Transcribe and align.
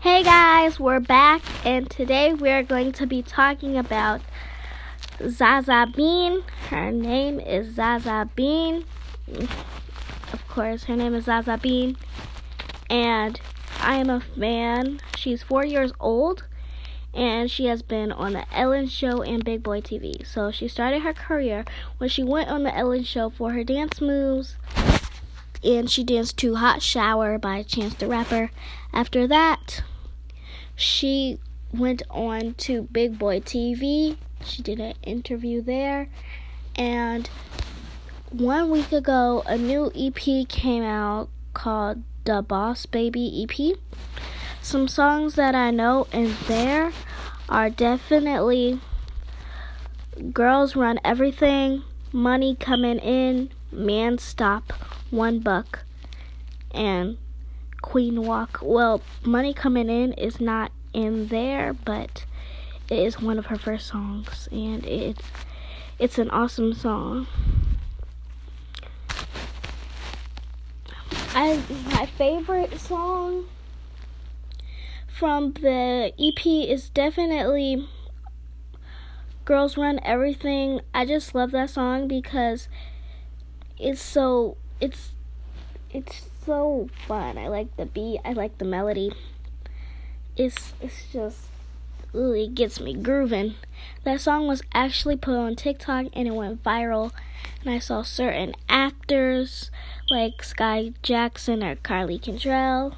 Hey 0.00 0.22
guys, 0.22 0.78
we're 0.78 1.00
back, 1.00 1.42
and 1.64 1.88
today 1.90 2.34
we're 2.34 2.62
going 2.62 2.92
to 2.92 3.06
be 3.06 3.22
talking 3.22 3.78
about 3.78 4.20
Zaza 5.26 5.90
Bean. 5.96 6.42
Her 6.68 6.92
name 6.92 7.40
is 7.40 7.74
Zaza 7.74 8.28
Bean. 8.36 8.84
Of 10.32 10.46
course, 10.48 10.84
her 10.84 10.96
name 10.96 11.14
is 11.14 11.24
Zaza 11.24 11.58
Bean, 11.60 11.96
and 12.90 13.40
I 13.80 13.94
am 13.94 14.10
a 14.10 14.20
fan. 14.20 15.00
She's 15.16 15.42
four 15.42 15.64
years 15.64 15.92
old, 15.98 16.44
and 17.14 17.50
she 17.50 17.64
has 17.64 17.80
been 17.82 18.12
on 18.12 18.34
the 18.34 18.44
Ellen 18.54 18.88
Show 18.88 19.22
and 19.22 19.42
Big 19.42 19.62
Boy 19.62 19.80
TV. 19.80 20.24
So 20.26 20.50
she 20.50 20.68
started 20.68 21.02
her 21.02 21.14
career 21.14 21.64
when 21.96 22.10
she 22.10 22.22
went 22.22 22.50
on 22.50 22.64
the 22.64 22.76
Ellen 22.76 23.02
Show 23.02 23.30
for 23.30 23.52
her 23.52 23.64
dance 23.64 24.00
moves 24.00 24.56
and 25.64 25.90
she 25.90 26.04
danced 26.04 26.36
to 26.38 26.56
Hot 26.56 26.82
Shower 26.82 27.38
by 27.38 27.62
Chance 27.62 27.94
the 27.94 28.06
Rapper. 28.06 28.50
After 28.92 29.26
that, 29.26 29.82
she 30.74 31.38
went 31.72 32.02
on 32.10 32.54
to 32.54 32.82
Big 32.82 33.18
Boy 33.18 33.40
TV. 33.40 34.16
She 34.44 34.62
did 34.62 34.80
an 34.80 34.94
interview 35.02 35.62
there. 35.62 36.08
And 36.76 37.28
one 38.30 38.70
week 38.70 38.92
ago, 38.92 39.42
a 39.46 39.56
new 39.56 39.90
EP 39.96 40.48
came 40.48 40.82
out 40.82 41.28
called 41.54 42.02
The 42.24 42.42
Boss 42.42 42.86
Baby 42.86 43.46
EP. 43.48 43.78
Some 44.62 44.88
songs 44.88 45.36
that 45.36 45.54
I 45.54 45.70
know 45.70 46.06
in 46.12 46.34
there 46.48 46.92
are 47.48 47.70
definitely 47.70 48.80
Girls 50.32 50.74
Run 50.74 50.98
Everything, 51.04 51.82
Money 52.12 52.56
Coming 52.56 52.98
In, 52.98 53.50
Man 53.72 54.18
Stop, 54.18 54.72
One 55.10 55.40
Buck, 55.40 55.84
and 56.72 57.18
Queen 57.82 58.22
Walk. 58.22 58.58
Well, 58.62 59.02
Money 59.24 59.54
Coming 59.54 59.88
In 59.88 60.12
is 60.14 60.40
not 60.40 60.72
in 60.92 61.28
there, 61.28 61.72
but 61.72 62.24
it 62.88 62.98
is 62.98 63.20
one 63.20 63.38
of 63.38 63.46
her 63.46 63.56
first 63.56 63.86
songs, 63.86 64.48
and 64.50 64.84
it's 64.84 65.24
it's 65.98 66.18
an 66.18 66.30
awesome 66.30 66.74
song. 66.74 67.26
I 71.34 71.60
my 71.92 72.06
favorite 72.06 72.78
song 72.78 73.46
from 75.06 75.52
the 75.52 76.12
EP 76.18 76.46
is 76.46 76.90
definitely 76.90 77.88
Girls 79.44 79.76
Run 79.76 79.98
Everything. 80.02 80.80
I 80.92 81.06
just 81.06 81.34
love 81.34 81.50
that 81.52 81.70
song 81.70 82.08
because 82.08 82.68
it's 83.78 84.00
so 84.00 84.56
it's 84.80 85.12
it's 85.90 86.26
so 86.44 86.88
fun. 87.06 87.38
I 87.38 87.48
like 87.48 87.76
the 87.76 87.86
beat, 87.86 88.20
I 88.24 88.32
like 88.32 88.58
the 88.58 88.64
melody. 88.64 89.12
It's 90.36 90.72
it's 90.80 91.10
just 91.12 91.46
really 92.12 92.48
gets 92.48 92.80
me 92.80 92.94
grooving. 92.94 93.54
That 94.04 94.20
song 94.20 94.46
was 94.46 94.62
actually 94.72 95.16
put 95.16 95.36
on 95.36 95.56
TikTok 95.56 96.06
and 96.12 96.26
it 96.26 96.34
went 96.34 96.62
viral. 96.62 97.12
And 97.60 97.70
I 97.70 97.78
saw 97.78 98.02
certain 98.02 98.54
actors 98.68 99.70
like 100.08 100.38
Skai 100.38 100.94
Jackson 101.02 101.62
or 101.62 101.76
Carly 101.76 102.18
Kendrell. 102.18 102.94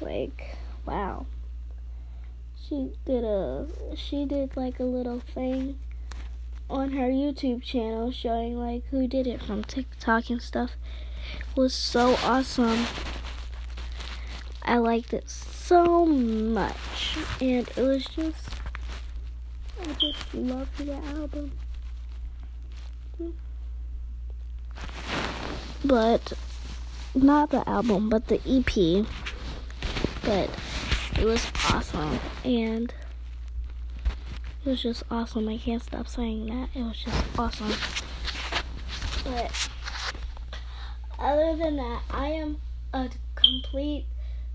Like, 0.00 0.56
wow. 0.86 1.26
She 2.68 2.92
did 3.04 3.24
a 3.24 3.66
she 3.94 4.24
did 4.24 4.56
like 4.56 4.80
a 4.80 4.84
little 4.84 5.20
thing 5.20 5.78
on 6.72 6.92
her 6.92 7.08
YouTube 7.08 7.62
channel 7.62 8.10
showing 8.10 8.58
like 8.58 8.84
who 8.86 9.06
did 9.06 9.26
it 9.26 9.42
from 9.42 9.62
TikTok 9.62 10.30
and 10.30 10.40
stuff. 10.40 10.72
Was 11.54 11.74
so 11.74 12.16
awesome. 12.24 12.86
I 14.62 14.78
liked 14.78 15.12
it 15.12 15.28
so 15.28 16.06
much, 16.06 17.18
and 17.40 17.68
it 17.68 17.76
was 17.76 18.06
just, 18.06 18.48
I 19.82 19.92
just 19.94 20.34
loved 20.34 20.78
the 20.78 20.94
album. 20.94 21.52
But, 25.84 26.32
not 27.14 27.50
the 27.50 27.68
album, 27.68 28.08
but 28.08 28.28
the 28.28 28.40
EP. 28.46 29.04
But 30.22 30.48
it 31.18 31.24
was 31.24 31.44
awesome, 31.70 32.18
and 32.44 32.94
it 34.64 34.68
was 34.68 34.82
just 34.82 35.02
awesome. 35.10 35.48
I 35.48 35.58
can't 35.58 35.82
stop 35.82 36.06
saying 36.06 36.46
that. 36.46 36.68
It 36.74 36.82
was 36.82 36.98
just 36.98 37.38
awesome. 37.38 37.72
But, 39.24 39.68
other 41.18 41.56
than 41.56 41.76
that, 41.76 42.02
I 42.10 42.28
am 42.28 42.58
a 42.92 43.08
complete 43.34 44.06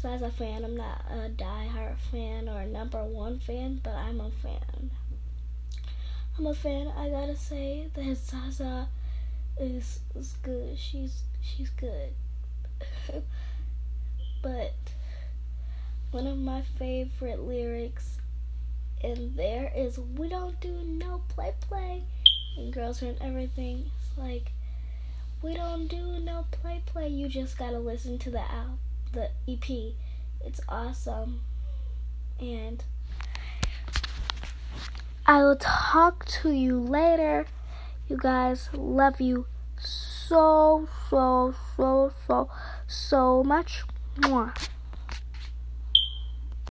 Zaza 0.00 0.30
fan. 0.30 0.64
I'm 0.64 0.76
not 0.76 1.04
a 1.10 1.28
die-hard 1.28 1.98
fan 2.10 2.48
or 2.48 2.60
a 2.60 2.66
number 2.66 3.04
one 3.04 3.40
fan, 3.40 3.80
but 3.82 3.94
I'm 3.94 4.20
a 4.20 4.30
fan. 4.30 4.90
I'm 6.38 6.46
a 6.46 6.54
fan. 6.54 6.88
I 6.96 7.10
gotta 7.10 7.36
say 7.36 7.88
that 7.94 8.16
Zaza 8.16 8.88
is 9.58 10.00
is 10.14 10.34
good. 10.42 10.78
She's 10.78 11.24
she's 11.42 11.68
good. 11.68 12.14
but 14.42 14.74
one 16.10 16.26
of 16.26 16.38
my 16.38 16.62
favorite 16.62 17.40
lyrics 17.40 18.20
in 19.02 19.36
there 19.36 19.72
is 19.74 19.98
"We 19.98 20.28
don't 20.28 20.60
do 20.60 20.82
no 20.84 21.22
play 21.28 21.54
play," 21.60 22.04
and 22.56 22.72
girls 22.72 23.02
and 23.02 23.20
everything. 23.20 23.90
It's 23.98 24.18
like 24.18 24.52
we 25.42 25.54
don't 25.54 25.88
do 25.88 26.18
no 26.18 26.46
play 26.50 26.82
play. 26.86 27.08
You 27.08 27.28
just 27.28 27.58
gotta 27.58 27.78
listen 27.78 28.18
to 28.18 28.30
the 28.30 28.40
album 28.50 28.78
the 29.12 29.30
EP. 29.48 29.94
It's 30.44 30.60
awesome. 30.68 31.40
And 32.40 32.82
I 35.26 35.42
will 35.42 35.56
talk 35.56 36.24
to 36.42 36.50
you 36.50 36.80
later. 36.80 37.46
You 38.08 38.16
guys 38.16 38.70
love 38.72 39.20
you 39.20 39.46
so, 39.78 40.88
so, 41.08 41.54
so, 41.76 42.12
so, 42.26 42.50
so 42.86 43.44
much. 43.44 43.84
Mwah. 44.18 44.52